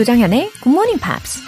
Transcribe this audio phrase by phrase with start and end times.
[0.00, 1.40] 조정현의 Good Morning Pops.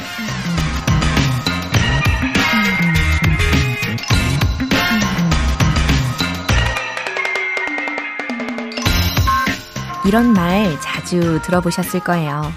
[10.07, 12.53] 이런 말 자주 들어보셨을 거예요.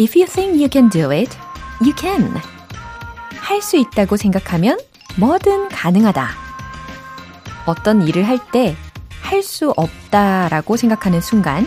[0.00, 1.36] If you think you can do it,
[1.82, 2.34] you can.
[3.38, 4.78] 할 수 있다고 생각하면
[5.16, 6.26] 뭐든 가능하다.
[7.66, 8.74] 어떤 일을 할 때
[9.22, 11.66] 할 수 없다라고 생각하는 순간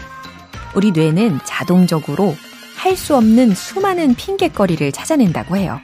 [0.74, 2.36] 우리 뇌는 자동적으로
[2.82, 5.80] 할 수 없는 수많은 핑계거리를 찾아낸다고 해요.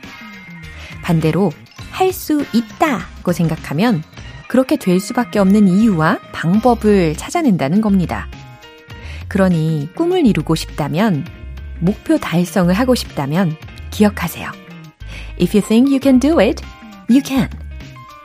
[1.03, 1.51] 반대로
[1.91, 4.01] 할 수 있다고 생각하면
[4.47, 8.27] 그렇게 될 수밖에 없는 이유와 방법을 찾아낸다는 겁니다.
[9.27, 11.23] 그러니 꿈을 이루고 싶다면,
[11.79, 13.55] 목표 달성을 하고 싶다면
[13.91, 14.49] 기억하세요.
[15.39, 16.63] If you think you can do it,
[17.09, 17.47] you can.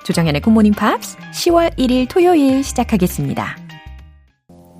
[0.04, 3.58] 조정현의 굿모닝 팝스 10월 1일 토요일 시작하겠습니다.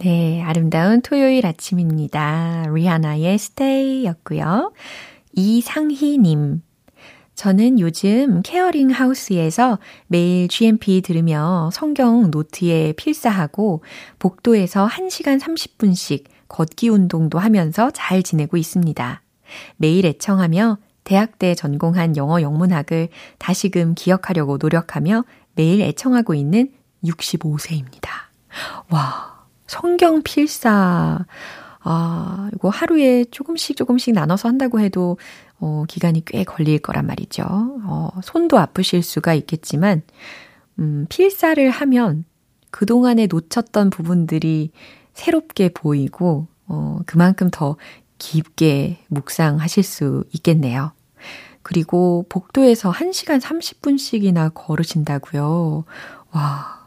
[0.05, 2.65] 네, 아름다운 토요일 아침입니다.
[2.75, 4.73] 리아나의 Stay였고요.
[5.33, 6.61] 이상희님.
[7.37, 9.79] 저는 요즘 케어링 하우스에서
[10.09, 13.85] 매일 GMP 들으며 성경 노트에 필사하고
[14.19, 19.23] 복도에서 1시간 30분씩 걷기 운동도 하면서 잘 지내고 있습니다.
[19.77, 26.73] 매일 애청하며 대학 때 전공한 영어 영문학을 다시금 기억하려고 노력하며 매일 애청하고 있는
[27.05, 28.09] 65세입니다.
[28.91, 29.32] 와,
[29.73, 31.25] 성경 필사.
[31.81, 35.17] 아, 이거 하루에 조금씩 조금씩 나눠서 한다고 해도
[35.61, 37.45] 어, 기간이 꽤 걸릴 거란 말이죠.
[37.47, 40.03] 어, 손도 아프실 수가 있겠지만,
[40.79, 42.25] 음, 필사를 하면
[42.71, 44.73] 그동안에 놓쳤던 부분들이
[45.15, 47.77] 새롭게 보이고, 어, 그만큼 더
[48.19, 50.93] 깊게 묵상하실 수 있겠네요.
[51.63, 55.85] 그리고 복도에서 1시간 30분씩이나 걸으신다고요.
[56.33, 56.82] 와.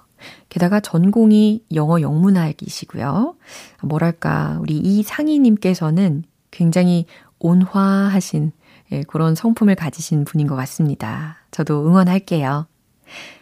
[0.55, 3.35] 게다가 전공이 영어 영문학이시고요.
[3.83, 7.07] 뭐랄까, 우리 이상희님께서는 굉장히
[7.39, 8.53] 온화하신
[8.93, 11.39] 예, 그런 성품을 가지신 분인 것 같습니다.
[11.51, 12.67] 저도 응원할게요.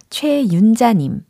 [0.09, 1.23] 최윤자님.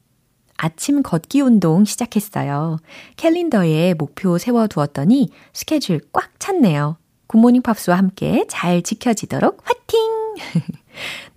[0.56, 2.78] 아침 걷기 운동 시작했어요.
[3.18, 6.96] 캘린더에 목표 세워두었더니 스케줄 꽉 찼네요.
[7.28, 10.00] 굿모닝 팝스와 함께 잘 지켜지도록 화팅!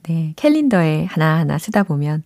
[0.07, 2.23] 네, 캘린더에 하나하나 쓰다 보면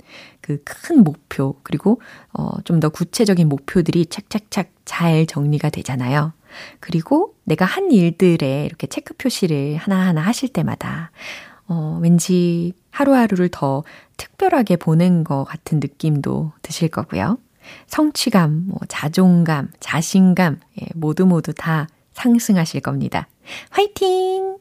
[0.59, 2.00] 그 큰 목표, 그리고
[2.33, 6.33] 어, 좀 더 구체적인 목표들이 착착착 잘 정리가 되잖아요.
[6.81, 11.11] 그리고 내가 한 일들에 이렇게 체크 표시를 하나하나 하실 때마다,
[11.69, 13.84] 어, 왠지 하루하루를 더
[14.16, 17.38] 특별하게 보낸 것 같은 느낌도 드실 거고요.
[17.87, 23.28] 성취감, 뭐, 자존감, 자신감, 예, 모두 모두 다 상승하실 겁니다.
[23.71, 24.56] 화이팅!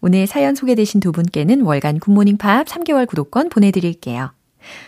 [0.00, 4.30] 오늘 사연 소개되신 두 분께는 월간 굿모닝 팝 3개월 구독권 보내드릴게요.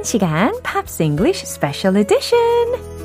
[0.00, 2.96] 한 시간, Pops English Special Edition.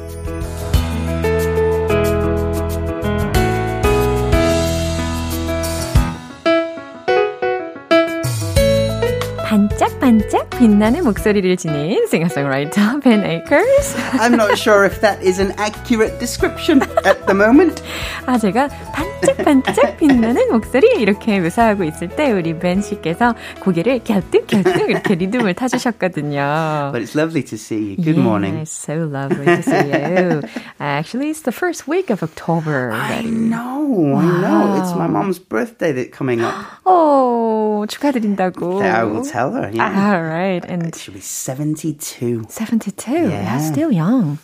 [9.51, 13.95] 반짝반짝 빛나는 목소리를 지닌 singer-songwriter Ben Akers.
[14.13, 17.83] I'm not sure if that is an accurate description at the moment.
[18.25, 24.89] 아, 제가 반 짝반짝 빛나는 목소리 이렇게 묘사하고 있을 때 우리 벤 씨께서 고개를 갸뜩갸뜩
[24.89, 26.91] 이렇게 리듬을 타주셨거든요.
[26.91, 27.95] But it's lovely to see you.
[27.97, 28.57] Good yeah, morning.
[28.61, 30.41] It's so lovely to see you.
[30.79, 33.31] Actually, it's the first week of October I already.
[33.31, 34.81] know, I know.
[34.81, 36.53] It's my mom's birthday that's coming up.
[36.85, 38.81] 오, 축하드린다고.
[38.81, 39.69] I will tell her.
[39.71, 39.89] Yeah.
[39.89, 40.63] All right.
[40.67, 42.45] And She'll be 72.
[42.49, 43.11] 72.
[43.11, 43.43] Yeah.
[43.43, 44.39] That's still young.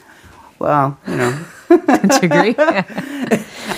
[0.59, 1.33] Well, you know.
[1.86, 2.54] Don't you agree?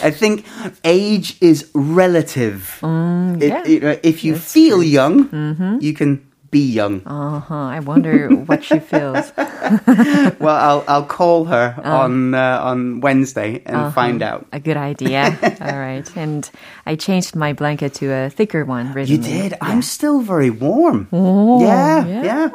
[0.03, 0.45] I think
[0.85, 2.79] age is relative.
[2.83, 2.87] It-
[3.35, 3.65] Mm, yeah.
[3.67, 6.21] you know, if you feel young, you can
[6.51, 7.03] be young.
[7.05, 7.53] Uh-huh.
[7.55, 9.33] I wonder what she feels.
[10.39, 13.91] well, I'll I'll call her on uh, on Wednesday and Uh-huh.
[13.91, 14.47] find out.
[14.53, 15.35] A good idea.
[15.61, 16.07] All right.
[16.17, 16.49] And
[16.87, 19.31] I changed my blanket to a thicker one You recently.
[19.49, 19.55] did.
[19.61, 21.09] I'm still very warm.
[21.13, 22.23] Oh, yeah, yeah.
[22.23, 22.49] yeah.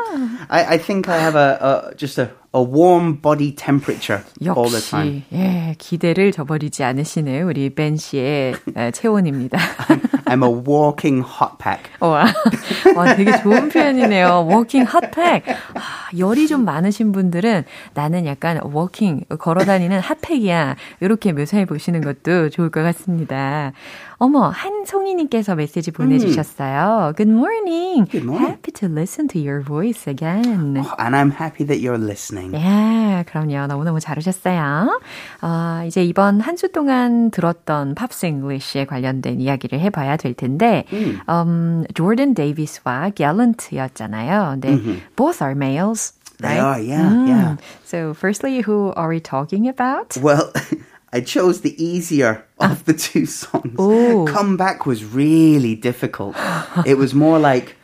[0.50, 4.82] I, I think I have a, a just a, a warm body temperature all the
[4.82, 5.18] time.
[5.18, 9.60] 역시 예, 기대를 저버리지 않으시는 우리 벤 씨의 에, 체온입니다.
[10.26, 11.92] I'm a walking hot pack.
[12.02, 12.26] 와,
[12.96, 14.48] 와, 되게 좋은 표현이네요.
[14.50, 15.54] Walking hot pack.
[15.76, 15.82] 아,
[16.18, 20.76] 열이 좀 많으신 분들은 나는 약간 walking, 걸어다니는 핫팩이야.
[21.02, 23.74] 이렇게 묘사해 보시는 것도 좋을 것 같습니다.
[24.22, 27.14] 어머, 한송이님께서 메시지 보내주셨어요.
[27.16, 28.06] Good morning.
[28.12, 28.52] Good morning.
[28.52, 30.76] Happy to listen to your voice again.
[30.76, 32.52] And I'm happy that you're listening.
[32.54, 33.68] 예, 그럼요.
[33.68, 35.00] 너무너무 잘하셨어요.
[35.42, 40.84] 어, 이제 이번 한 주 동안 들었던 팝스 English에 관련된 이야기를 해봐야 될 텐데,
[41.30, 44.60] 음, 조던 데이비스와 갤런트였잖아요.
[44.60, 44.78] 근데
[45.16, 46.12] both are males.
[46.42, 46.62] They right?
[46.62, 47.56] are, yeah, yeah.
[47.86, 50.18] So firstly, who are we talking about?
[50.22, 50.52] Well,
[51.13, 53.79] I chose the easier of the two songs.
[53.81, 54.25] Ooh.
[54.27, 56.35] Come Back was really difficult.
[56.85, 57.77] it was more like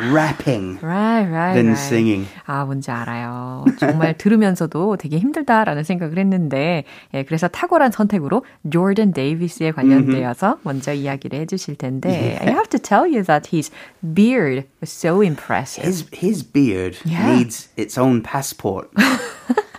[0.00, 1.76] rapping Right, right, than right.
[1.76, 2.26] singing.
[2.46, 3.64] 아, 뭔지 알아요.
[3.80, 6.84] 정말 들으면서도 되게 힘들다라는 생각을 했는데,
[7.14, 13.02] 예, 그래서 탁월한 선택으로 조던 데이비스에 관련되어서 먼저 이야기를 해주실 텐데, I have to tell
[13.12, 13.72] you that his
[14.14, 15.84] beard was so impressive.
[15.84, 17.34] His his beard Yeah.
[17.34, 18.88] needs its own passport.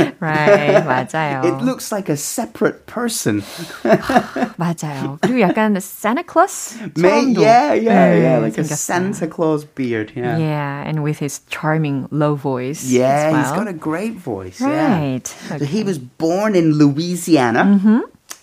[0.19, 1.43] right, 맞아요.
[1.45, 3.41] It looks like a separate person.
[4.57, 5.17] 맞아요.
[5.21, 8.77] 그리고 약간 Santa Claus May, 처럼도 yeah, yeah, 네, yeah, like a 생겼어요.
[8.77, 10.11] Santa Claus beard.
[10.15, 12.83] Yeah, Yeah, and with his charming low voice.
[12.85, 13.41] Yeah, as well.
[13.43, 14.61] he's got a great voice.
[14.61, 14.99] Yeah.
[14.99, 15.27] Right.
[15.27, 17.63] So he was born in Louisiana.
[17.63, 17.99] Mm-hmm.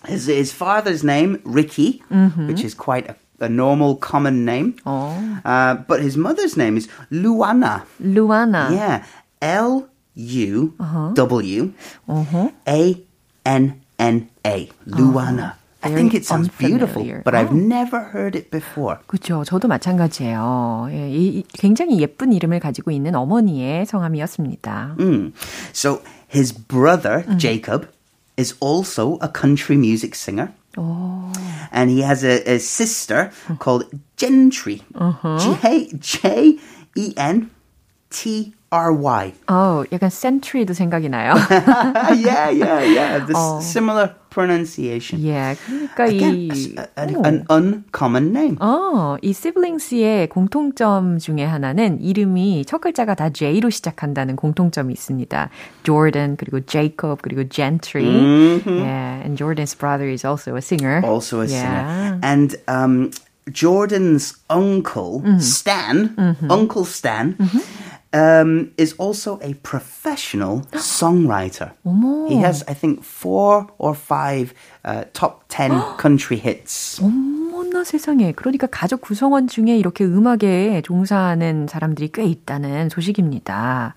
[0.06, 2.02] His, his father's name, Ricky,
[2.48, 4.74] which is quite a, a normal, common name.
[4.84, 5.14] Oh.
[5.44, 7.82] Uh, but his mother's name is Luana.
[8.02, 8.70] 루아나.
[8.72, 9.04] Yeah.
[9.40, 11.12] L U Uh-huh.
[11.14, 11.72] W
[12.66, 12.94] A
[13.44, 14.68] N N A.
[14.86, 15.54] Luana.
[15.84, 17.22] I Very think it sounds beautiful, unfamiliar.
[17.24, 17.56] but I've Oh.
[17.58, 18.98] never heard it before.
[19.08, 19.42] 그렇죠.
[19.44, 20.86] 저도 마찬가지예요.
[20.92, 24.94] 예, 이, 이 굉장히 예쁜 이름을 가지고 있는 어머니의 성함이었습니다.
[25.00, 25.32] Mm.
[25.74, 26.02] So
[26.32, 27.38] his brother, Mm.
[27.38, 27.88] Jacob,
[28.38, 30.52] is also a country music singer.
[30.78, 31.32] 오,
[31.72, 34.82] And he has a, a sister called Gentry.
[34.94, 35.36] Uh-huh.
[35.60, 36.58] J J
[36.94, 37.50] E N
[38.09, 39.33] T R Y.
[39.47, 41.33] 어, 약간 센트리도 생각이 나요.
[42.11, 43.25] Yeah, yeah, yeah.
[43.25, 43.59] The s- Oh.
[43.61, 45.23] similar pronunciation.
[45.23, 45.55] 예,
[45.95, 47.25] 그러니까 Again, 이 a- a- 오.
[47.25, 48.57] an uncommon name.
[48.59, 55.49] 어, 이 siblings의 공통점 중에 하나는 이름이 첫 글자가 다 J로 시작한다는 공통점이 있습니다.
[55.83, 58.05] Jordan 그리고 Jacob 그리고 Gentry.
[58.65, 61.01] Yeah, and Jordan's brother is also a singer.
[61.05, 62.19] also a Yeah.
[62.19, 62.19] singer.
[62.21, 63.11] And um,
[63.51, 65.39] Jordan's uncle, Mm-hmm.
[65.39, 67.37] Stan, Uncle Stan,
[68.16, 71.70] um, is also a professional songwriter.
[71.84, 72.28] 어머.
[72.28, 74.52] He has, I think, four or five
[74.84, 77.00] uh, top 10 country hits.
[77.02, 78.32] 어머나 세상에.
[78.32, 83.94] 그러니까 가족 구성원 중에 이렇게 음악에 종사하는 사람들이 꽤 있다는 소식입니다.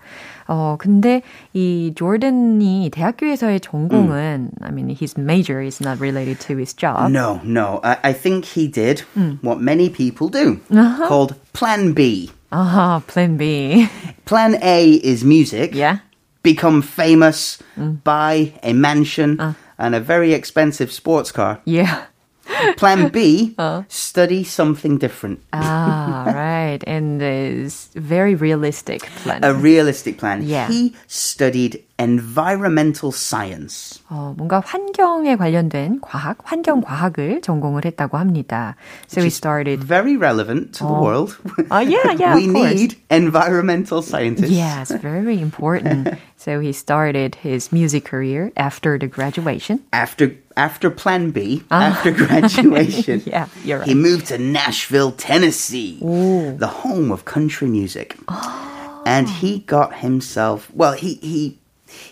[0.48, 1.22] 어, 근데
[1.54, 7.10] 이 조던이 대학교에서의 전공은, I mean, his major is not related to his job.
[7.12, 7.80] No, no.
[7.84, 9.40] I, I think he did Mm.
[9.44, 11.08] what many people do, Uh-huh.
[11.08, 12.30] called Plan B.
[12.51, 13.89] 아하, plan B.
[14.27, 15.75] Plan A is music.
[15.75, 15.99] yeah.
[16.43, 18.03] Become famous, Mm.
[18.03, 19.53] buy a mansion Uh.
[19.79, 21.61] and a very expensive sports car.
[21.65, 22.07] Yeah.
[22.78, 23.84] Plan B, Uh.
[23.90, 25.40] study something different.
[25.52, 26.80] Ah, right.
[26.88, 29.44] And it's very realistic plan.
[29.44, 30.42] A realistic plan.
[30.44, 30.68] Yeah.
[30.68, 34.00] He studied environmental science.
[34.10, 38.76] 어, 뭔가 환경에 관련된 과학, 환경 과학을 전공을 했다고 합니다.
[39.08, 41.36] So he started Very relevant to the world.
[41.72, 42.74] Oh, yeah, yeah, we of course.
[42.76, 44.52] need environmental scientists.
[44.52, 46.10] Yes, very important.
[46.38, 49.80] so he started his music career after the graduation.
[49.94, 51.89] After after Plan B, ah.
[51.89, 53.89] after graduation, Yeah, you're right.
[53.89, 58.17] he moved to Nashville, Tennessee, the home of country music.
[58.29, 59.03] Oh.
[59.07, 60.93] And he got himself well.
[60.93, 61.59] He he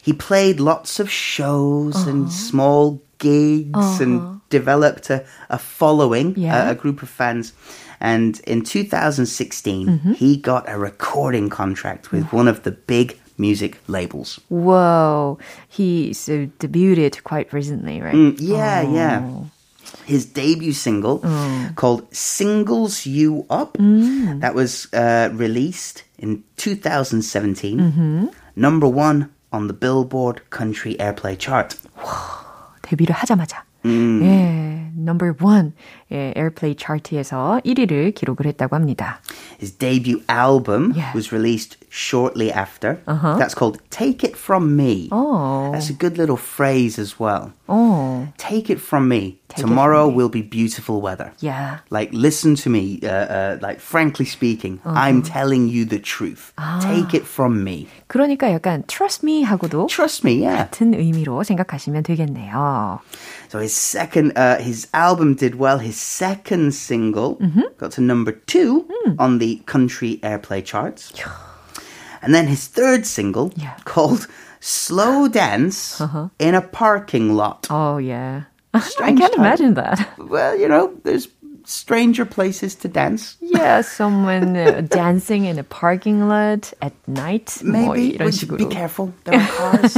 [0.03, 2.49] he played lots of shows and uh-huh.
[2.51, 4.35] small gigs and uh-huh.
[4.49, 6.69] developed a, a following, Yeah.
[6.69, 7.53] a, a group of fans.
[8.01, 10.13] And in 2016, mm-hmm.
[10.13, 14.40] he got a recording contract with one of the big music labels.
[14.50, 15.38] Whoa,
[15.68, 18.14] he so debuted quite recently, right?
[18.16, 19.22] Mm, yeah, yeah.
[20.06, 21.20] His debut single
[21.76, 30.42] called Singles You Up, that was uh, released in 2017, number one on the Billboard
[30.50, 31.78] Country Airplay chart.
[32.82, 33.64] 데뷔를 하자마자.
[33.86, 35.74] 예, number one,
[36.12, 39.20] 예, 에어플레이 차트에서 1위를 기록을 했다고 합니다.
[39.60, 41.12] His debut album Yeah.
[41.14, 43.00] was released shortly after.
[43.08, 43.38] Uh-huh.
[43.38, 45.10] That's called Take It From Me.
[45.12, 45.72] Oh.
[45.72, 47.54] That's a good little phrase as well.
[47.70, 49.40] 어, Take it from me.
[49.48, 50.16] Take it Tomorrow from me.
[50.18, 51.32] will be beautiful weather.
[51.40, 51.80] yeah.
[51.90, 53.00] Like, listen to me.
[53.04, 54.98] Uh, uh, like, frankly speaking, Uh-huh.
[54.98, 56.52] I'm telling you the truth.
[56.58, 56.80] Ah.
[56.82, 57.88] Take it from me.
[58.10, 60.68] 그러니까 약간 trust me 하고도 Trust me, yeah.
[60.70, 63.00] 같은 의미로 생각하시면 되겠네요.
[63.50, 65.78] So his second, uh, his album did well.
[65.80, 67.78] His second single Mm-hmm.
[67.78, 69.16] got to number two Hmm.
[69.20, 71.12] on the country airplay charts.
[72.23, 73.77] And then his third single yeah.
[73.85, 74.27] called
[74.61, 76.29] Slow Dance uh-huh.
[76.39, 77.67] in a Parking Lot.
[77.71, 78.45] Oh, yeah.
[78.81, 80.09] Strange I can't imagine that.
[80.19, 81.29] Well, you know, there's
[81.65, 83.37] stranger places to dance.
[83.41, 87.59] Yeah, someone uh, dancing in a parking lot at night.
[87.63, 88.19] Maybe.
[88.19, 89.15] be careful.
[89.25, 89.95] There are cars.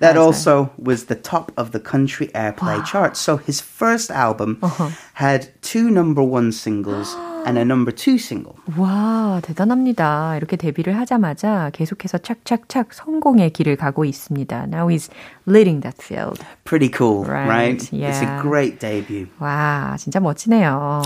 [0.00, 2.84] that also was the top of the country airplay wow.
[2.84, 3.16] chart.
[3.16, 4.90] So his first album uh-huh.
[5.14, 7.14] had two number one singles.
[7.45, 8.53] and a number two single.
[8.77, 10.35] 와, 대단합니다.
[10.37, 14.63] 이렇게 데뷔를 하자마자 계속해서 착착착 성공의 길을 가고 있습니다.
[14.67, 15.09] Now he's
[15.47, 16.39] leading that field.
[16.65, 17.81] Pretty cool, Right, right?
[17.81, 18.37] It's yeah.
[18.37, 19.27] a great debut.
[19.39, 21.01] 와, 진짜 멋지네요.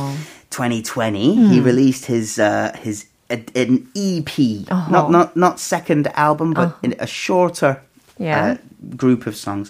[0.49, 1.49] 2020, Hmm.
[1.51, 4.91] he released his uh, his a, an EP, Uh-huh.
[4.91, 7.81] not not not second album, but in a shorter
[8.19, 8.55] Yeah.
[8.55, 9.69] uh, group of songs.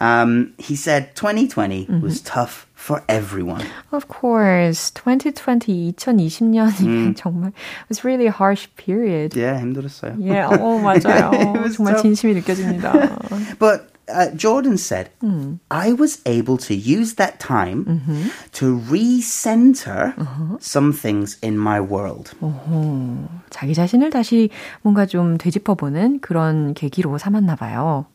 [0.00, 3.64] Um, he said 2020 was tough for everyone.
[3.92, 9.36] Of course, 2020, 2020년이면 정말 it was really a harsh period.
[9.36, 10.16] Yeah, 힘들었어요.
[10.18, 11.32] Yeah, 어, 맞아요.
[11.56, 12.02] It was 정말 tough.
[12.02, 13.58] 진심이 느껴집니다.
[13.58, 15.62] But uh, Jordan said, Hmm.
[15.70, 18.28] I was able to use that time Mm-hmm.
[18.58, 20.56] to recenter Uh-huh.
[20.60, 22.32] some things in my world.
[23.50, 24.50] 자기 자신을 다시
[24.82, 28.06] 뭔가 좀 되짚어보는 그런 계기로 삼았나 봐요.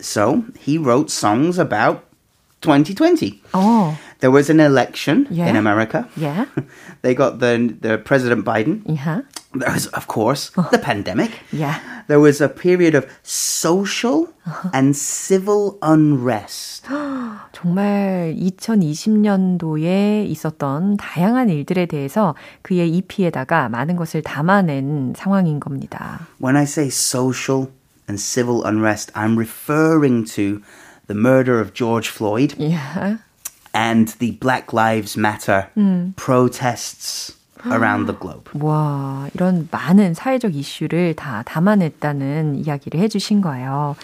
[0.00, 2.00] So he wrote songs about
[2.60, 3.42] 2020.
[3.52, 5.50] 어, There was an election Yeah.
[5.50, 6.08] in America.
[6.16, 6.46] yeah,
[7.02, 8.80] They got the, the President Biden.
[8.88, 9.22] yeah,
[9.56, 11.30] There was, of course, the pandemic.
[11.52, 11.78] yeah.
[12.08, 14.28] There was a period of social
[14.74, 16.88] and civil unrest.
[17.52, 26.26] 정말 2020년도에 있었던 다양한 일들에 대해서 그의 EP에다가 많은 것을 담아낸 상황인 겁니다.
[26.42, 27.68] When I say social
[28.08, 30.60] and civil unrest, I'm referring to
[31.06, 33.18] the murder of George Floyd Yeah.
[33.72, 35.68] and the Black Lives Matter
[36.16, 38.50] protests around the globe.
[38.54, 43.96] 와, 이런 많은 사회적 이슈를 다 담아냈다는 이야기를 해주신 거예요.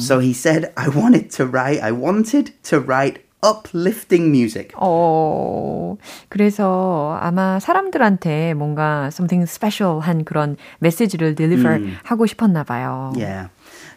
[0.00, 4.70] So he said, I wanted to write, I wanted to write uplifting music.
[4.76, 5.96] 어,
[6.28, 13.12] 그래서 아마 사람들한테 뭔가 something special한 그런 메시지를 deliver 하고 싶었나 봐요.
[13.16, 13.48] Yeah.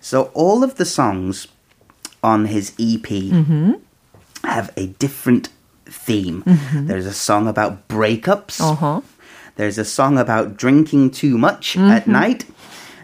[0.01, 1.47] So all of the songs
[2.21, 3.31] on his EP
[4.43, 5.49] have a different
[5.86, 6.42] theme.
[6.74, 8.60] There's a song about breakups.
[8.60, 9.02] 어허.
[9.56, 12.44] There's a song about drinking too much at night.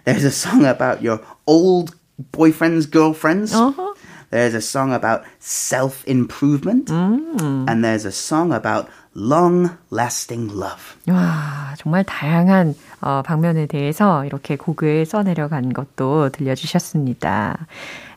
[0.04, 1.94] There's a song about your old
[2.32, 3.54] boyfriends, girlfriends.
[3.54, 3.94] Uh-huh.
[4.30, 6.90] There's a song about self improvement.
[6.90, 10.96] And there's a song about long lasting love.
[11.06, 17.66] 와, 정말 다양한 어, 방면에 대해서 이렇게 곡을 써내려간 것도 들려주셨습니다.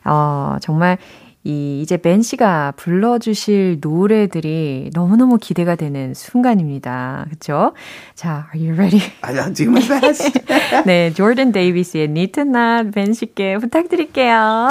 [0.04, 0.98] 어, 정말
[1.46, 7.26] 이, 이제 벤 씨가 불러주실 노래들이 너무너무 기대가 되는 순간입니다.
[7.30, 7.72] 그쵸?
[8.16, 9.00] 자, are you ready?
[9.22, 10.40] I'll do my best.
[10.86, 14.70] 네, 조던 데이비스의 Need to Not 벤 씨께 부탁드릴게요.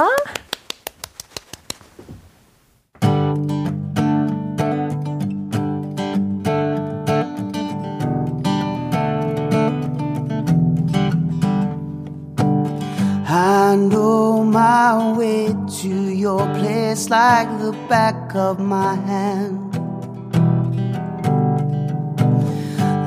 [13.76, 19.72] Know my way to your place like the back of my hand.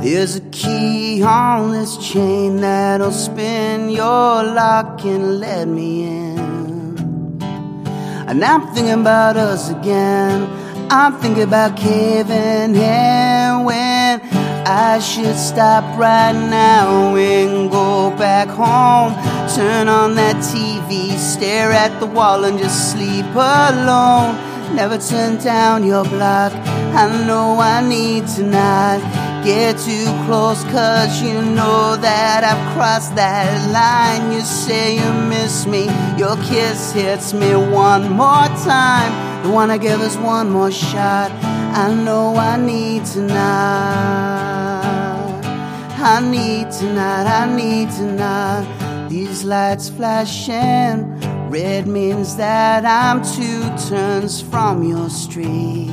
[0.03, 7.39] There's a key on this chain that'll spin your lock and let me in.
[8.27, 10.47] And I'm thinking about us again.
[10.91, 14.21] I'm thinking about caving in when
[14.65, 19.38] I should stop right now and go back home.
[19.55, 24.35] Turn on that TV, stare at the wall and just sleep alone.
[24.75, 26.53] Never turn down your block.
[26.53, 29.01] I know I need to not
[29.43, 34.31] get too close, cause you know that I've crossed that line.
[34.31, 39.11] You say you miss me, your kiss hits me one more time.
[39.43, 41.31] You wanna give us one more shot.
[41.73, 44.19] I know I need to not.
[46.01, 48.78] I need to not, I need to not.
[49.09, 55.89] These lights flashing, red means that I'm two turns from your street.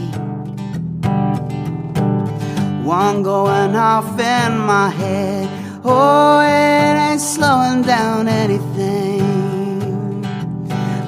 [2.86, 5.48] one going off in my head.
[5.84, 10.22] Oh, it ain't slowing down anything.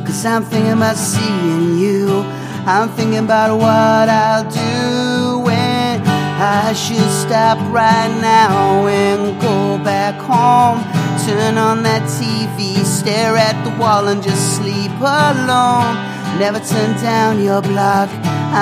[0.05, 2.25] Cause I'm thinking about seeing you.
[2.67, 10.17] I'm thinking about what I'll do when I should stop right now and go back
[10.21, 10.98] home.
[11.29, 15.95] Turn on that TV, stare at the wall and just sleep alone.
[16.39, 18.09] Never turn down your block.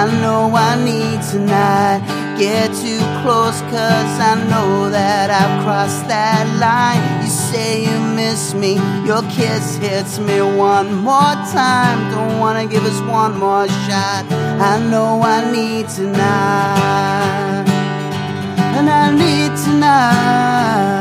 [0.03, 2.03] I know I need tonight
[2.37, 7.23] get too close cause I know that I've crossed that line.
[7.23, 8.75] You say you miss me,
[9.07, 12.11] your kiss hits me one more time.
[12.11, 14.27] Don't wanna give us one more shot.
[14.61, 17.65] I know I need tonight,
[18.77, 20.96] and I need tonight.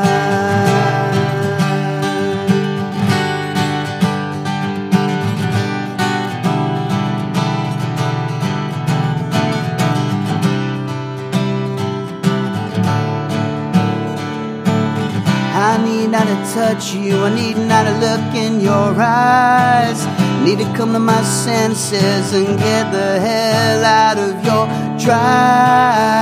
[16.16, 20.00] Not to touch you, I need not to look in your eyes.
[20.46, 24.66] Need to come to my senses and get the hell out of your
[25.06, 26.16] driveway.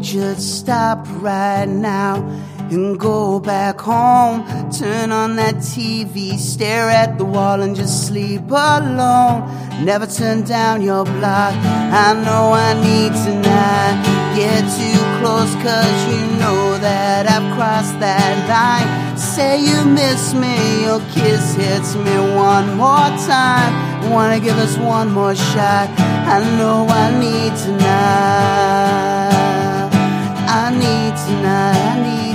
[0.00, 2.24] Just stop right now
[2.70, 4.44] and go back home.
[4.70, 9.42] Turn on that TV, stare at the wall and just sleep alone.
[9.84, 11.54] Never turn down your block.
[11.54, 14.02] I know I need tonight.
[14.36, 18.88] Get too close cause you know that I've crossed that line.
[19.16, 24.10] Say you miss me, your kiss hits me one more time.
[24.10, 25.88] Wanna give us one more shot.
[25.98, 28.88] I know I need tonight.
[30.50, 31.76] I need tonight.
[31.76, 32.27] I need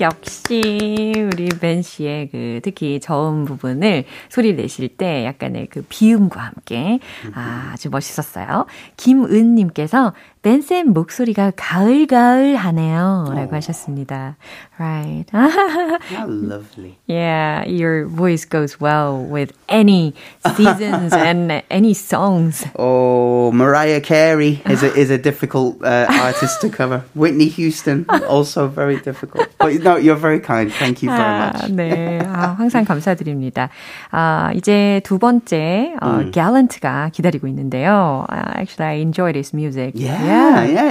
[0.00, 6.98] 역시 우리 벤 씨의 그 특히 저음 부분을 소리 내실 때 약간의 그 비음과 함께
[7.34, 8.66] 아주 멋있었어요.
[8.96, 10.12] 김은님께서
[10.45, 13.31] 벤쌤 목소리가 가을가을하네요.
[13.35, 14.37] 라고 하셨습니다.
[14.79, 15.29] Right.
[15.31, 16.97] How lovely.
[17.05, 20.15] Yeah, your voice goes well with any
[20.57, 22.65] seasons and any songs.
[22.75, 27.03] Oh, Mariah Carey is a, is a difficult uh, artist to cover.
[27.13, 29.47] Whitney Houston, also very difficult.
[29.59, 30.73] But no, you're very kind.
[30.73, 31.71] Thank you very 아, much.
[31.71, 32.19] 네.
[32.25, 33.69] 아, 항상 감사드립니다.
[34.09, 36.31] 아, 이제 두 번째, 어, 음.
[36.31, 38.25] Gallant가 기다리고 있는데요.
[38.27, 39.93] Uh, actually, I enjoyed his music.
[39.93, 40.31] Yeah, yeah,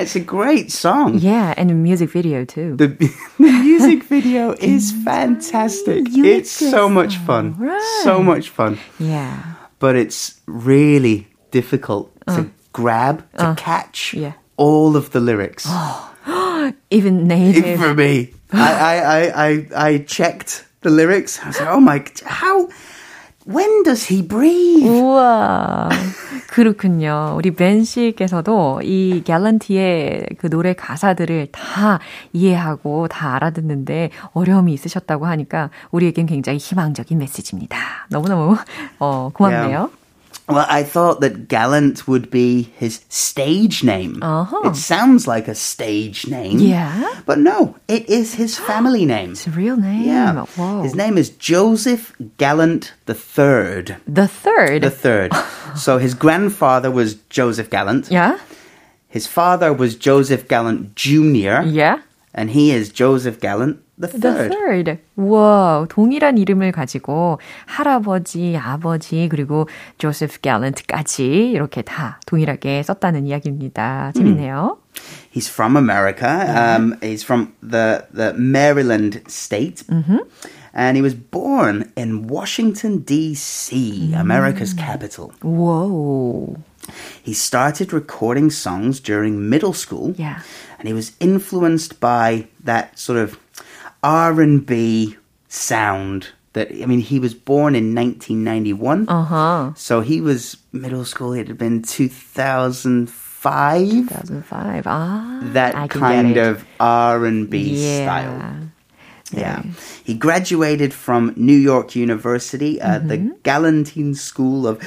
[0.01, 1.19] it's a great song.
[1.19, 2.75] Yeah, and the music video too.
[2.75, 2.87] The,
[3.37, 6.05] the music video is fantastic.
[6.09, 7.55] It's so much fun.
[8.03, 8.79] So much fun.
[8.99, 9.55] yeah.
[9.79, 12.45] But it's really difficult to uh.
[12.71, 13.55] grab, to uh.
[13.55, 14.33] catch yeah.
[14.57, 15.67] all of the lyrics.
[16.89, 17.79] Even native.
[17.79, 21.39] For me, I, I, I, I, I checked the lyrics.
[21.43, 22.69] I was like, oh my, how,
[23.47, 24.89] when does he breathe?
[24.89, 25.89] 우와.
[26.47, 27.33] 그렇군요.
[27.37, 31.99] 우리 벤 씨께서도 이 갤런티의 그 노래 가사들을 다
[32.33, 37.77] 이해하고 다 알아듣는데 어려움이 있으셨다고 하니까 우리에겐 굉장히 희망적인 메시지입니다.
[38.09, 38.55] 너무너무
[38.99, 39.89] 어, 고맙네요.
[40.47, 44.21] Well, I thought that Gallant would be his stage name.
[44.21, 44.69] Uh-huh.
[44.69, 46.59] It sounds like a stage name.
[46.59, 47.21] Yeah.
[47.25, 49.31] But no, it is his family name.
[49.31, 50.03] It's a real name.
[50.03, 50.45] Yeah.
[50.45, 50.83] Whoa.
[50.83, 53.97] His name is Joseph Gallant the Third.
[54.07, 54.83] The third.
[54.83, 55.31] The third.
[55.75, 58.11] so his grandfather was Joseph Gallant.
[58.11, 58.37] yeah?
[59.07, 61.63] His father was Joseph Gallant Jr.
[61.63, 62.01] Yeah?
[62.33, 64.50] And he is Joseph Gallant the The Third.
[64.50, 64.98] third.
[65.16, 74.12] 와, 동일한 이름을 가지고 할아버지, 아버지, 그리고 조세프 갤런트까지 이렇게 다 동일하게 썼다는 이야기입니다.
[74.14, 74.78] 재밌네요.
[75.34, 76.28] He's from America.
[76.28, 79.84] Um, he's from the, the Maryland state.
[80.72, 85.32] And he was born in Washington, D.C., America's capital.
[85.42, 86.56] Whoa.
[87.22, 90.14] He started recording songs during middle school.
[90.16, 90.40] Yeah.
[90.78, 93.38] And he was influenced by that sort of
[94.03, 99.09] R&B sound that, I mean, he was born in 1991.
[99.09, 99.73] Uh-huh.
[99.75, 101.33] So he was middle school.
[101.33, 103.87] It had been 2005.
[103.87, 104.87] 2005.
[104.87, 105.39] Ah.
[105.43, 108.05] that kind of R&B yeah.
[108.05, 108.69] style.
[109.33, 109.63] Yeah.
[110.05, 113.41] He graduated from New York University at the Mm-hmm.
[113.43, 114.77] Galantine School of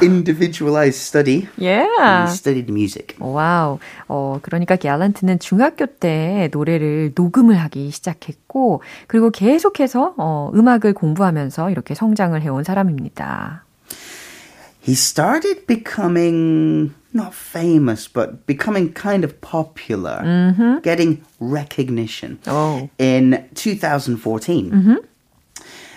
[0.00, 1.48] Individualized Study.
[1.58, 2.26] Yeah.
[2.26, 3.16] He studied music.
[3.18, 3.80] 와우.
[4.06, 11.94] 어, 그러니까 갤런트는 중학교 때 노래를 녹음을 하기 시작했고, 그리고 계속해서 어, 음악을 공부하면서 이렇게
[11.94, 13.64] 성장을 해온 사람입니다.
[14.86, 20.78] He started becoming not famous, but becoming kind of popular, mm-hmm.
[20.80, 22.88] getting recognition Oh.
[22.98, 24.70] in 2014.
[24.70, 24.94] Mm-hmm.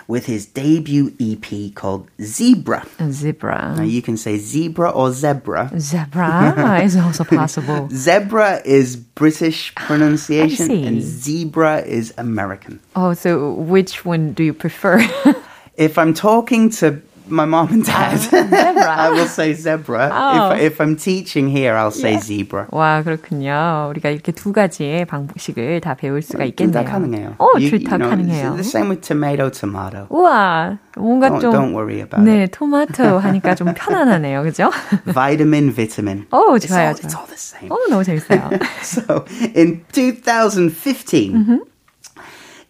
[0.07, 2.85] with his debut EP called Zebra.
[3.09, 3.73] Zebra.
[3.77, 5.71] Now you can say zebra or zebra.
[5.79, 7.89] Zebra is also possible.
[7.91, 12.79] Zebra is British pronunciation and zebra is American.
[12.95, 14.99] Oh, so which one do you prefer?
[15.77, 18.90] If I'm talking to my mom and dad, zebra.
[18.90, 20.10] I will say zebra.
[20.12, 20.50] Oh.
[20.50, 22.66] If, if I'm teaching here, I'll say zebra.
[22.72, 23.86] 와, 그렇군요.
[23.90, 26.72] 우리가 이렇게 두 가지의 방식을 다 배울 수가 있겠네요.
[26.82, 27.34] 둘다 가능해요.
[27.38, 28.50] 어, You- 둘다 you know, 가능해요.
[28.56, 30.06] The same with tomato, tomato.
[30.10, 34.42] 우와, 뭔가 Don't, 좀 don't worry about 네, 토마토 하니까 좀 편안하네요.
[34.42, 34.70] 그죠?
[34.92, 35.12] it.
[35.14, 36.26] Vitamin, vitamin.
[36.32, 37.14] 오, It's 좋아요, all, it's 좋아요.
[37.14, 37.70] all the same.
[37.70, 38.50] 어, 너무 재밌어요.
[38.82, 41.62] So in 2015,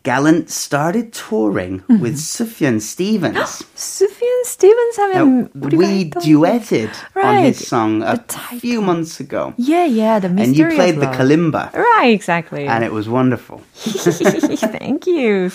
[0.05, 3.65] Gallant started touring with Sufjan Stevens.
[3.75, 7.25] Sufjan Stevens 하면 now, we duetted right.
[7.25, 8.19] on his song a
[8.61, 9.55] few months ago.
[9.57, 11.73] Yeah, yeah, the mystery And you played the kalimba.
[11.73, 12.67] Right, exactly.
[12.67, 13.63] And it was wonderful.
[13.73, 15.49] Thank you.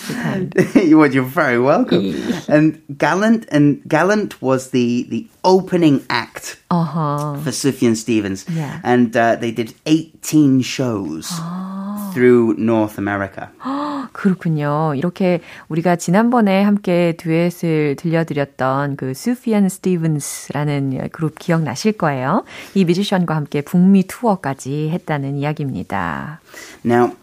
[0.75, 2.13] you're very welcome.
[2.49, 7.39] and Gallant and Gallant was the the opening act uh-huh.
[7.39, 8.43] for Sufjan Stevens.
[8.49, 8.81] Yeah.
[8.83, 11.29] And uh, they did 18 shows.
[11.31, 11.71] Oh.
[12.13, 13.51] through North America.
[14.41, 14.93] 그렇군요.
[14.95, 22.43] 이렇게 우리가 지난번에 함께 듀엣을 들려드렸던 그 수피안 스티븐스라는 그룹 기억나실 거예요.
[22.73, 26.41] 이 뮤지션과 함께 북미 투어까지 했다는 이야기입니다.
[26.83, 27.15] Now,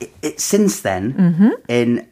[0.00, 1.50] it, since then, Mm-hmm.
[1.68, 2.06] in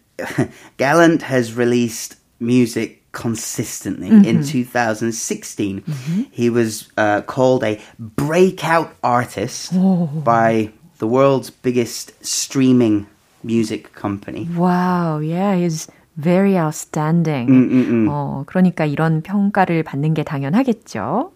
[0.76, 4.10] Gallant has released music consistently.
[4.10, 4.24] Mm-hmm.
[4.28, 5.82] In 2016,
[6.30, 10.06] he was uh, called a breakout artist Oh.
[10.24, 13.06] by the world's biggest streaming
[13.44, 14.48] music company.
[14.56, 17.46] Wow, yeah, he's very outstanding.
[18.08, 21.30] 어, 그러니까 이런 평가를 받는 게 당연하겠죠.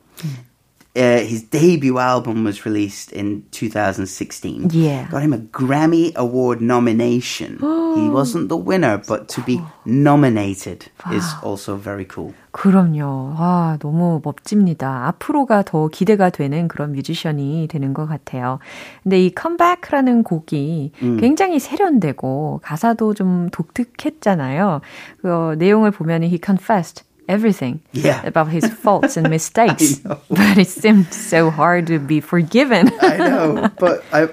[0.99, 4.71] Uh, his debut album was released in 2016.
[4.73, 5.07] Yeah.
[5.09, 7.59] Got him a Grammy Award nomination.
[7.95, 12.35] he wasn't the winner, but to be nominated is also very cool.
[12.51, 13.35] 그럼요.
[13.37, 15.07] 아, 너무 멋집니다.
[15.09, 18.59] 앞으로가 더 기대가 되는 그런 뮤지션이 되는 것 같아요.
[19.05, 24.81] 근데 이 컴백라는 곡이 굉장히 세련되고 가사도 좀 독특했잖아요.
[25.23, 28.25] 그 내용을 보면 he confessed everything Yeah.
[28.27, 30.01] about his faults and mistakes.
[30.31, 32.91] But it seemed so hard to be forgiven.
[33.03, 34.29] I know, but I,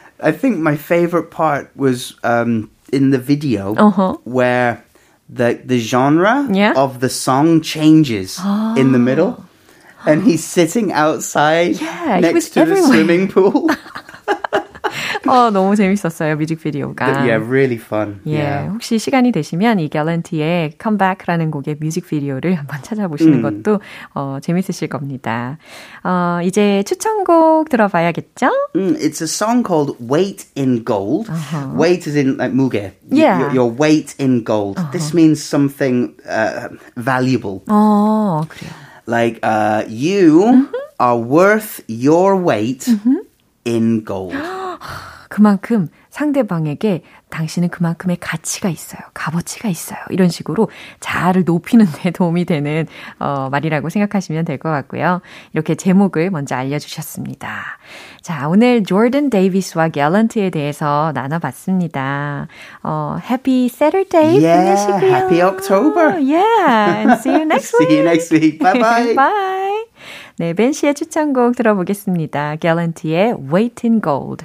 [0.20, 4.16] I think my favorite part was um, in the video Uh-huh.
[4.24, 4.82] where
[5.28, 6.72] the the genre Yeah.
[6.76, 8.38] of the song changes
[8.76, 9.44] in the middle,
[10.06, 13.70] and he's sitting outside Yeah, next to the swimming pool.
[15.27, 17.05] 어, 너무 재밌었어요, 뮤직비디오가.
[17.23, 18.19] yeah, really fun.
[18.27, 18.69] 예, Yeah.
[18.73, 23.79] 혹시 시간이 되시면 이 갤런티의 컴백라는 곡의 뮤직비디오를 한번 찾아보시는 것도
[24.13, 25.57] 어, 재밌으실 겁니다.
[26.03, 28.49] 어, 이제 추천곡 들어봐야겠죠?
[28.75, 31.73] Mm, it's a song called "Weight in Gold." Uh-huh.
[31.77, 32.91] Weight is in like muge.
[33.09, 33.39] Yeah.
[33.39, 34.77] your, your weight in gold.
[34.91, 37.61] This means something uh, valuable.
[37.67, 38.71] 어, 그래요.
[39.05, 40.67] Like uh, you
[40.99, 42.87] are worth your weight
[43.65, 44.33] in gold.
[45.38, 49.00] 그만큼 상대방에게 당신은 그만큼의 가치가 있어요.
[49.14, 50.00] 값어치가 있어요.
[50.10, 52.88] 이런 식으로 자아를 높이는 데 도움이 되는
[53.20, 55.20] 어, 말이라고 생각하시면 될 것 같고요.
[55.52, 57.78] 이렇게 제목을 먼저 알려 주셨습니다.
[58.20, 62.48] 자, 오늘 조던 데이비스와 갤런트에 대해서 나눠 봤습니다.
[62.82, 65.14] 어, Happy Saturday Yeah, 보내시고요.
[65.14, 66.18] happy October.
[66.18, 67.86] Yeah, and see you next week.
[67.90, 68.58] See you next week.
[68.58, 69.14] Bye bye.
[69.14, 69.84] Bye.
[70.38, 72.56] 네, 벤 씨의 추천곡 들어보겠습니다.
[72.56, 74.44] 갤런트의 Weight in Gold.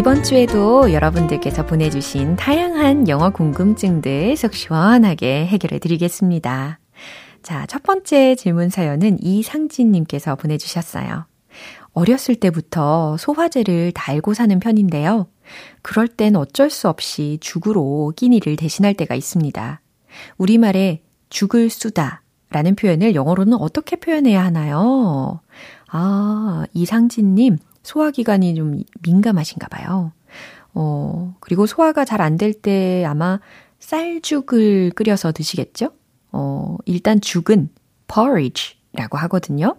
[0.00, 6.80] 이번 주에도 여러분들께서 보내주신 다양한 영어 궁금증들 속 시원하게 해결해 드리겠습니다.
[7.42, 11.26] 자, 첫 번째 질문 사연은 이상진님께서 보내주셨어요.
[11.92, 15.26] 어렸을 때부터 소화제를 달고 사는 편인데요.
[15.82, 19.82] 그럴 땐 어쩔 수 없이 죽으로 끼니를 대신할 때가 있습니다.
[20.38, 25.40] 우리말에 죽을 쑤다 라는 표현을 영어로는 어떻게 표현해야 하나요?
[25.88, 30.12] 아, 이상진님, 소화기관이 좀 민감하신가 봐요.
[30.74, 33.40] 어, 그리고 소화가 잘 안 될 때 아마
[33.80, 35.90] 쌀죽을 끓여서 드시겠죠?
[36.32, 37.70] 어, 일단 죽은
[38.12, 39.76] porridge 라고 하거든요.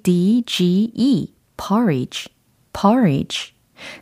[0.00, 1.34] P-O-R-R-I-D-G-E.
[1.56, 2.28] porridge.
[2.72, 3.52] porridge.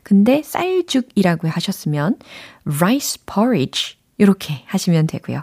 [0.02, 2.16] 근데 쌀죽이라고 하셨으면
[2.64, 3.96] rice porridge.
[4.18, 5.42] 이렇게 하시면 되고요.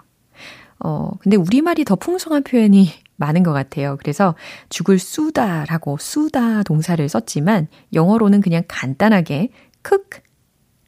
[0.80, 3.98] 어, 근데 우리말이 더 풍성한 표현이 많은 것 같아요.
[4.00, 4.36] 그래서
[4.70, 9.50] 죽을 쑤다라고 쑤다 동사를 썼지만 영어로는 그냥 간단하게
[9.88, 10.22] cook,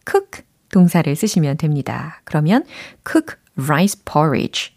[0.10, 2.22] cook 동사를 쓰시면 됩니다.
[2.26, 2.66] 그러면
[3.10, 4.74] cook rice porridge,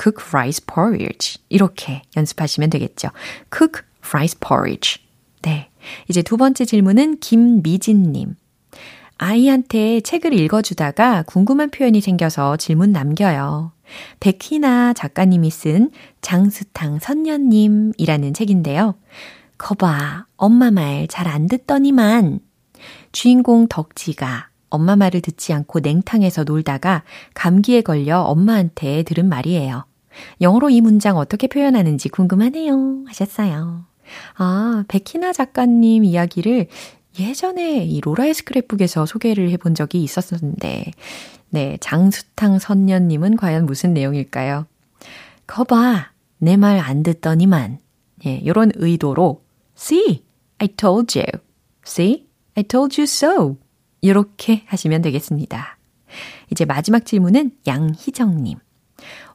[0.00, 3.08] cook rice porridge 이렇게 연습하시면 되겠죠.
[3.52, 5.02] cook rice porridge.
[5.42, 5.70] 네.
[6.08, 8.36] 이제 두 번째 질문은 김미진님.
[9.18, 13.72] 아이한테 책을 읽어주다가 궁금한 표현이 생겨서 질문 남겨요.
[14.20, 18.94] 백희나 작가님이 쓴 장수탕 선녀님이라는 책인데요.
[19.58, 22.40] 거봐, 엄마 말 잘 안 듣더니만.
[23.12, 29.84] 주인공 덕지가 엄마 말을 듣지 않고 냉탕에서 놀다가 감기에 걸려 엄마한테 들은 말이에요.
[30.40, 33.04] 영어로 이 문장 어떻게 표현하는지 궁금하네요.
[33.06, 33.84] 하셨어요.
[34.36, 36.66] 아, 백희나 작가님 이야기를
[37.18, 40.92] 예전에 이 로라의 스크랩북에서 소개를 해본 적이 있었는데,
[41.50, 44.66] 네, 장수탕 선녀님은 과연 무슨 내용일까요?
[45.46, 47.78] 거봐, 내 말 안 듣더니만.
[48.26, 49.42] 예, 요런 의도로,
[49.76, 50.22] see,
[50.58, 51.26] I told you.
[51.86, 53.56] see, I told you so.
[54.00, 55.78] 이렇게 하시면 되겠습니다.
[56.50, 58.58] 이제 마지막 질문은 양희정님.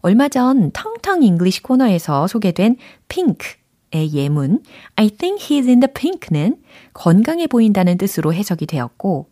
[0.01, 3.47] 얼마 전 텅텅 English 코너에서 소개된 핑크
[3.91, 4.63] 의 예문
[4.95, 6.57] I think he's in the pink는
[6.93, 9.29] 건강해 보인다는 뜻으로 해석이 되었고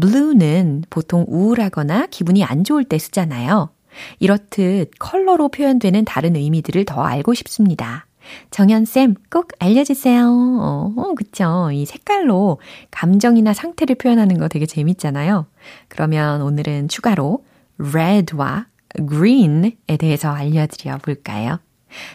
[0.00, 3.70] blue는 보통 우울하거나 기분이 안 좋을 때 쓰잖아요.
[4.18, 8.06] 이렇듯 컬러로 표현되는 다른 의미들을 더 알고 싶습니다.
[8.50, 10.26] 정연쌤, 꼭 알려주세요.
[10.26, 11.70] 어, 어, 그쵸.
[11.72, 15.46] 이 색깔로 감정이나 상태를 표현하는 거 되게 재밌잖아요.
[15.88, 17.44] 그러면 오늘은 추가로
[17.78, 18.66] red와
[19.08, 21.58] green에 대해서 알려드려 볼까요?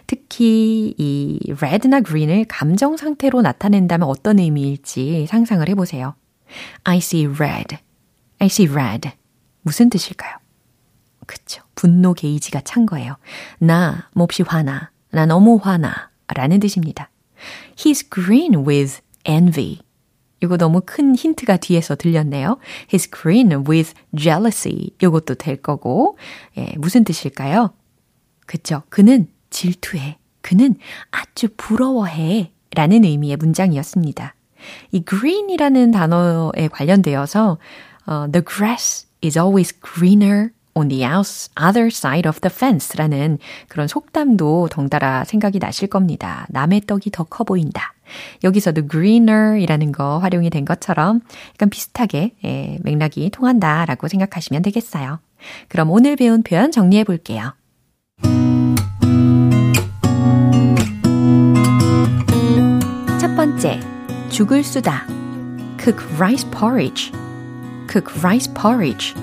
[0.07, 6.15] 특히 이 red나 green을 감정 상태로 나타낸다면 어떤 의미일지 상상을 해보세요.
[6.83, 7.77] I see red.
[8.39, 9.11] I see red.
[9.61, 10.37] 무슨 뜻일까요?
[11.25, 11.63] 그쵸.
[11.75, 13.15] 분노 게이지가 찬 거예요.
[13.59, 14.91] 나 몹시 화나.
[15.11, 16.11] 나 너무 화나.
[16.27, 17.09] 라는 뜻입니다.
[17.75, 19.79] He's green with envy.
[20.41, 22.57] 이거 너무 큰 힌트가 뒤에서 들렸네요.
[22.89, 24.91] He's green with jealousy.
[25.01, 26.17] 이것도 될 거고.
[26.57, 27.73] 예, 무슨 뜻일까요?
[28.45, 28.83] 그쵸.
[28.89, 30.17] 그는 질투해.
[30.41, 30.75] 그는
[31.11, 32.51] 아주 부러워해.
[32.75, 34.33] 라는 의미의 문장이었습니다.
[34.91, 37.59] 이 green이라는 단어에 관련되어서
[38.09, 43.37] uh, the grass is always greener on the other side of the fence 라는
[43.67, 46.47] 그런 속담도 덩달아 생각이 나실 겁니다.
[46.49, 47.93] 남의 떡이 더 커 보인다.
[48.43, 51.21] 여기서도 greener 이라는 거 활용이 된 것처럼
[51.53, 55.19] 약간 비슷하게 예, 맥락이 통한다 라고 생각하시면 되겠어요.
[55.67, 57.53] 그럼 오늘 배운 표현 정리해 볼게요.
[63.62, 63.78] 번째,
[64.30, 65.06] 죽을 쓰다.
[65.80, 67.12] cook rice porridge.
[67.88, 69.14] cook rice porridge.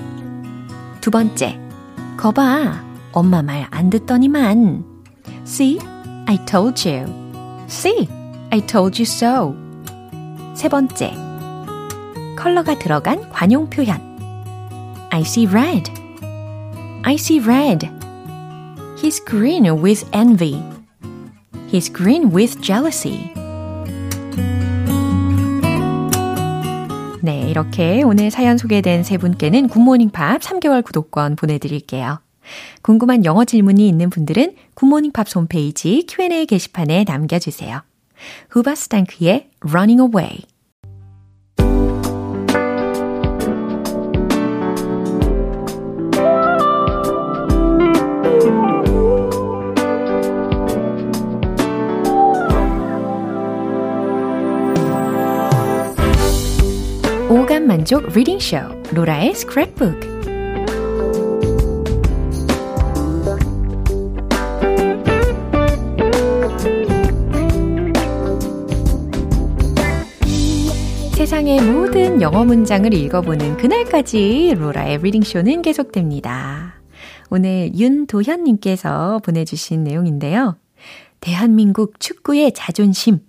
[1.02, 1.60] 두 번째,
[2.16, 2.82] 거봐.
[3.12, 4.86] 엄마 말 안 듣더니만.
[5.44, 5.78] See,
[6.26, 7.12] I told you.
[7.68, 8.08] See,
[8.50, 9.54] I told you so.
[10.54, 11.12] 세 번째,
[12.38, 14.00] 컬러가 들어간 관용 표현.
[15.10, 15.92] I see red.
[17.02, 17.86] I see red.
[18.96, 20.62] He's green with envy.
[21.70, 23.30] He's green with jealousy.
[27.23, 32.19] 네, 이렇게 오늘 사연 소개된 세 분께는 굿모닝 팝 3개월 구독권 보내드릴게요.
[32.81, 37.81] 궁금한 영어 질문이 있는 분들은 굿모닝 팝 홈페이지 Q&A 게시판에 남겨주세요.
[38.49, 40.39] 후바스탄크의 Running Away
[57.81, 58.57] 만족 reading show
[58.93, 59.99] 로라의 스크랩북
[71.15, 76.75] 세상의 모든 영어 문장을 읽어보는 그날까지 로라의 reading show는 계속됩니다.
[77.31, 80.55] 오늘 윤도현님께서 보내주신 내용인데요.
[81.19, 83.21] 대한민국 축구의 자존심.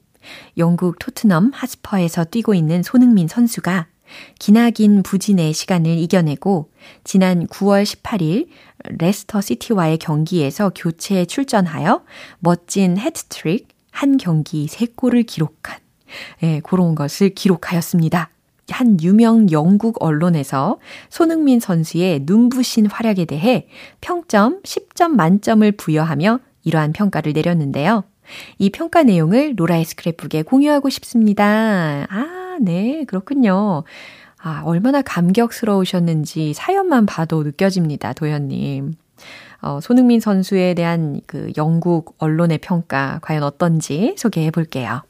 [0.58, 3.86] 영국 토트넘 하스퍼에서 뛰고 있는 손흥민 선수가
[4.38, 6.70] 기나긴 부진의 시간을 이겨내고
[7.04, 8.48] 지난 9월 18일
[8.98, 12.04] 레스터 시티와의 경기에서 교체에 출전하여
[12.40, 15.78] 멋진 헤트트릭 한 경기 3골을 기록한
[16.42, 18.30] 예, 그런 것을 기록하였습니다.
[18.70, 20.78] 한 유명 영국 언론에서
[21.10, 23.66] 손흥민 선수의 눈부신 활약에 대해
[24.00, 28.04] 평점 10점 만점을 부여하며 이러한 평가를 내렸는데요.
[28.58, 32.06] 이 평가 내용을 로라의 스크랩북에 공유하고 싶습니다.
[32.08, 33.84] 아, 네, 그렇군요.
[34.42, 38.94] 아, 얼마나 감격스러우셨는지 사연만 봐도 느껴집니다, 도현님.
[39.62, 45.02] 어, 손흥민 선수에 대한 그 영국 언론의 평가 과연 어떤지 소개해 볼게요.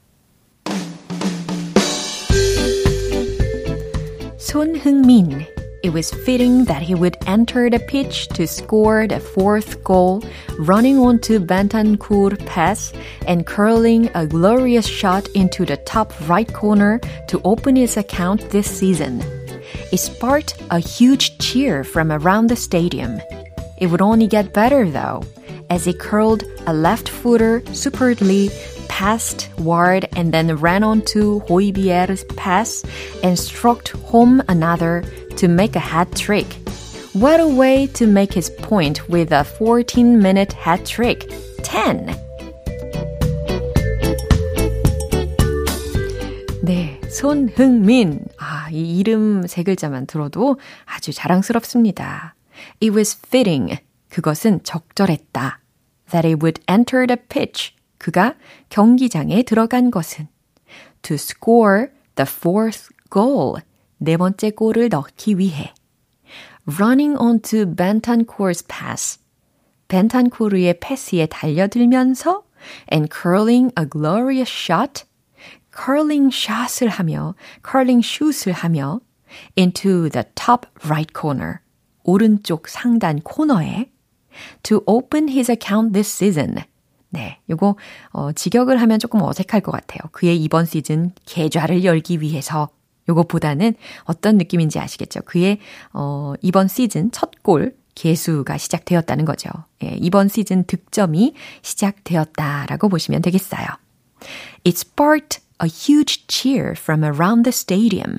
[4.39, 5.47] 손흥민
[5.83, 10.23] It was fitting that he would enter the pitch to score the fourth goal,
[10.61, 12.93] running onto Bantancourt pass
[13.27, 18.71] and curling a glorious shot into the top right corner to open his account this
[18.71, 19.21] season.
[19.91, 23.21] It sparked a huge cheer from around the stadium.
[23.77, 25.25] It would only get better though,
[25.69, 28.51] as he curled a left footer superbly
[28.87, 32.85] past Ward and then ran onto Hoybier's pass
[33.25, 35.03] and struck home another
[35.37, 36.47] to make a hat trick.
[37.15, 41.29] What a way to make his point with a 14 minute hat trick.
[41.63, 42.07] 10.
[46.63, 48.25] 네, 손흥민.
[48.39, 52.35] 아, 이 이름 세 글자만 들어도 아주 자랑스럽습니다.
[52.81, 53.79] It was fitting.
[54.09, 55.61] 그것은 적절했다.
[56.11, 57.75] That he would enter the pitch.
[57.99, 58.35] 그가
[58.69, 60.29] 경기장에 들어간 것은
[61.03, 63.61] to score the fourth goal.
[64.03, 65.73] 네 번째 골을 넣기 위해
[66.67, 69.21] running onto Bentancourt's pass.
[69.87, 72.43] 벤탄코르의 패스에 달려들면서
[72.93, 75.05] and curling a glorious shot.
[75.73, 79.01] curling 샷을 하며 curling 슛을 하며
[79.57, 81.59] into the top right corner.
[82.03, 83.93] 오른쪽 상단 코너에
[84.65, 86.57] to open his account this season.
[87.11, 87.77] 네, 요거
[88.11, 90.01] 어, 직역을 하면 조금 어색할 것 같아요.
[90.11, 92.71] 그의 이번 시즌 계좌를 열기 위해서
[93.09, 95.21] 요것보다는 어떤 느낌인지 아시겠죠?
[95.25, 95.59] 그의
[95.93, 99.51] 어, 이번 시즌 첫 골 개수가 시작되었다는 거죠.
[99.85, 103.67] 예, 이번 시즌 득점이 시작되었다라고 보시면 되겠어요.
[104.67, 108.19] It sparked a huge cheer from around the stadium.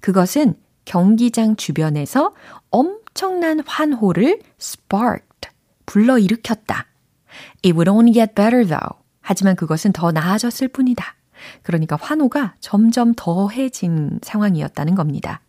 [0.00, 2.32] 그것은 경기장 주변에서
[2.70, 5.50] 엄청난 환호를 sparked,
[5.86, 6.86] 불러일으켰다.
[7.64, 9.00] It would only get better though.
[9.20, 11.14] 하지만 그것은 더 나아졌을 뿐이다.
[11.62, 15.40] 그러니까 환호가 점점 더해진 상황이었다는 겁니다.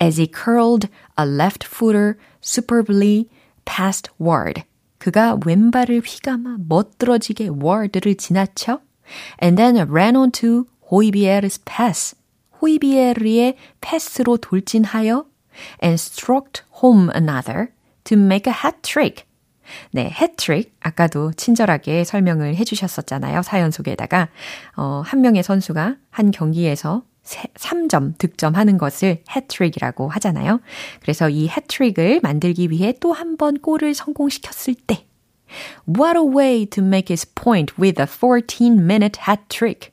[0.00, 3.28] As he curled a left footer superbly
[3.64, 4.62] past Ward.
[4.98, 8.80] 그가 왼발을 휘감아 멋들어지게 Ward를 지나쳐
[9.42, 12.16] and then ran onto 호이비에르's pass.
[12.60, 15.26] 호이비에르의 패스로 돌진하여
[15.82, 17.72] and struck home another
[18.04, 19.27] to make a hat trick.
[19.90, 20.74] 네, 해트릭.
[20.80, 23.42] 아까도 친절하게 설명을 해주셨었잖아요.
[23.42, 24.28] 사연 속에다가.
[24.76, 30.60] 어, 한 명의 선수가 한 경기에서 3점 득점하는 것을 해트릭이라고 하잖아요.
[31.02, 35.04] 그래서 이 해트릭을 만들기 위해 또 한 번 골을 성공시켰을 때
[35.88, 39.92] What a way to make his point with a 14-minute hat trick.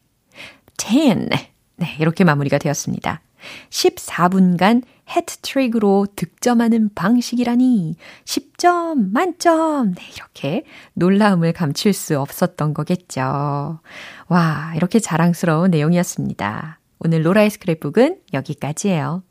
[0.78, 1.30] 10.
[1.78, 3.22] 네, 이렇게 마무리가 되었습니다.
[3.70, 10.64] 14분간 해트트릭으로 득점하는 방식이라니 10점 만점 네, 이렇게
[10.94, 13.80] 놀라움을 감출 수 없었던 거겠죠.
[14.28, 16.80] 와 이렇게 자랑스러운 내용이었습니다.
[17.00, 19.24] 오늘 로라의 스크랩북은 여기까지예요.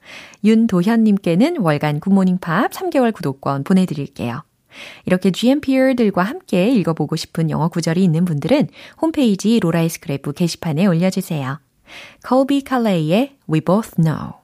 [0.45, 4.43] 윤도현님께는 월간 굿모닝 팝 3개월 구독권 보내드릴게요.
[5.07, 8.69] 이렇게 GMPR들과 함께 읽어보고 싶은 영어 구절이 있는 분들은
[9.01, 11.61] 홈페이지 로라의 스크랩북 게시판에 올려주세요.
[12.27, 14.44] 콜비 칼레이의 We Both Know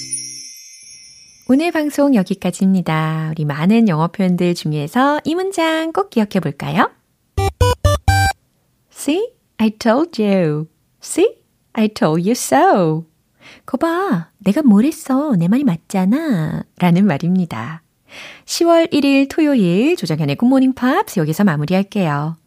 [1.53, 3.31] 오늘 방송 여기까지입니다.
[3.31, 6.89] 우리 많은 영어 표현들 중에서 이 문장 꼭 기억해 볼까요?
[8.89, 10.67] See, I told you.
[11.03, 11.27] See,
[11.73, 13.05] I told you so.
[13.65, 15.35] 거봐, 내가 뭐랬어.
[15.35, 16.63] 내 말이 맞잖아.
[16.77, 17.81] 라는 말입니다.
[18.45, 22.37] 10월 1일 토요일 조정현의 굿모닝 팝스 여기서 마무리할게요.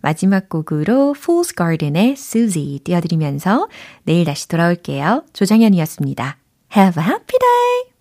[0.00, 3.68] 마지막 곡으로 Fool's Garden의 Susie 띄워드리면서
[4.04, 5.24] 내일 다시 돌아올게요.
[5.34, 6.38] 조정현이었습니다.
[6.74, 7.93] Have a happy day!